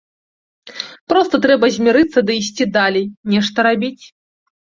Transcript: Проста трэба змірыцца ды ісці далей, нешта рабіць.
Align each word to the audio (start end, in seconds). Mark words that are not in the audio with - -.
Проста 1.13 1.35
трэба 1.43 1.65
змірыцца 1.75 2.19
ды 2.29 2.37
ісці 2.41 2.65
далей, 2.79 3.05
нешта 3.35 3.57
рабіць. 3.71 4.03